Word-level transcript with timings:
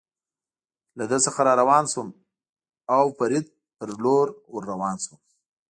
له 0.97 1.05
ده 1.11 1.17
څخه 1.25 1.39
را 1.47 1.53
روان 1.61 1.83
شوم، 1.91 2.07
د 2.15 2.17
او 2.97 3.05
فرید 3.17 3.45
په 3.77 3.83
لور 4.03 4.27
ور 4.53 4.63
روان 4.71 4.95
شوم. 5.03 5.19